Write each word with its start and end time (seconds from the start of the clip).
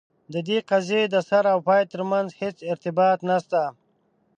د 0.33 0.35
دې 0.47 0.57
قضیې 0.69 1.01
د 1.13 1.15
سر 1.29 1.43
او 1.53 1.59
پای 1.67 1.83
ترمنځ 1.91 2.27
هیڅ 2.41 2.57
ارتباط 2.71 3.19
نسته. 3.29 3.61